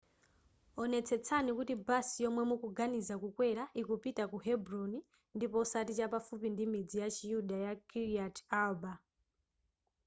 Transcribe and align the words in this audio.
onetsetsani 0.81 1.51
kuti 1.57 1.73
basi 1.87 2.17
yomwe 2.25 2.43
mukuganiza 2.49 3.15
kukwera 3.23 3.63
ikupita 3.81 4.23
ku 4.31 4.37
hebron 4.45 4.93
ndipo 5.35 5.55
osati 5.63 5.91
chapafupi 5.97 6.47
ndimidzi 6.51 6.97
ya 7.01 7.09
chiyuda 7.15 7.57
ya 7.65 7.73
kiryat 7.89 8.35
arba 8.63 8.93